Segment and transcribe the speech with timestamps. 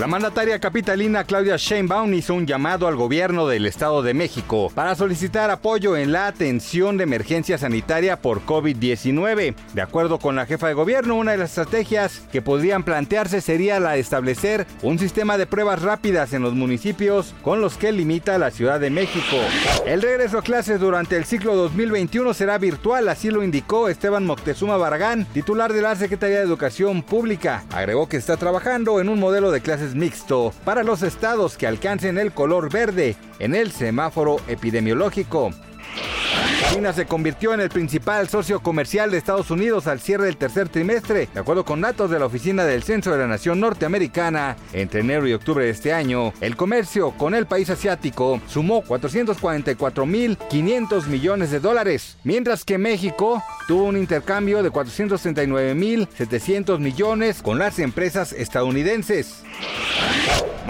[0.00, 4.94] La mandataria capitalina Claudia Sheinbaum hizo un llamado al gobierno del Estado de México para
[4.94, 9.54] solicitar apoyo en la atención de emergencia sanitaria por COVID-19.
[9.74, 13.78] De acuerdo con la jefa de gobierno, una de las estrategias que podrían plantearse sería
[13.78, 18.50] la establecer un sistema de pruebas rápidas en los municipios con los que limita la
[18.50, 19.36] Ciudad de México.
[19.84, 24.78] El regreso a clases durante el ciclo 2021 será virtual, así lo indicó Esteban Moctezuma
[24.78, 27.64] Barragán, titular de la Secretaría de Educación Pública.
[27.70, 32.18] Agregó que está trabajando en un modelo de clases mixto para los estados que alcancen
[32.18, 35.50] el color verde en el semáforo epidemiológico.
[36.68, 40.68] China se convirtió en el principal socio comercial de Estados Unidos al cierre del tercer
[40.68, 44.56] trimestre, de acuerdo con datos de la Oficina del Censo de la Nación Norteamericana.
[44.72, 51.06] Entre enero y octubre de este año, el comercio con el país asiático sumó 444.500
[51.06, 58.32] millones de dólares, mientras que México tuvo un intercambio de 439.700 millones con las empresas
[58.32, 59.42] estadounidenses.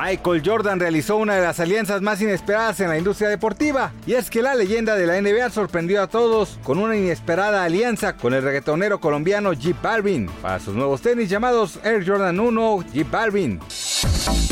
[0.00, 4.30] Michael Jordan realizó una de las alianzas más inesperadas en la industria deportiva, y es
[4.30, 8.42] que la leyenda de la NBA sorprendió a todos con una inesperada alianza con el
[8.42, 13.58] reggaetonero colombiano J Balvin para sus nuevos tenis llamados Air Jordan 1 J Balvin.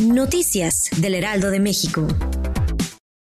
[0.02, 2.08] Noticias del Heraldo de México.